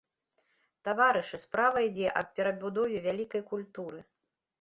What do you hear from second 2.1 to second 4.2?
аб перабудове вялікай культуры.